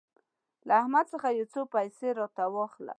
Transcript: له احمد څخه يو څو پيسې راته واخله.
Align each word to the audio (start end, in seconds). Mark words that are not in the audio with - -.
له 0.67 0.73
احمد 0.81 1.05
څخه 1.13 1.27
يو 1.37 1.45
څو 1.53 1.61
پيسې 1.75 2.07
راته 2.19 2.43
واخله. 2.55 2.89